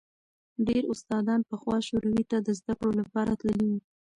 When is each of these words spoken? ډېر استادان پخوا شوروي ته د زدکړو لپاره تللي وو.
ډېر 0.67 0.83
استادان 0.93 1.41
پخوا 1.49 1.77
شوروي 1.87 2.23
ته 2.31 2.37
د 2.41 2.47
زدکړو 2.59 2.91
لپاره 2.99 3.31
تللي 3.41 3.65
وو. 3.71 3.79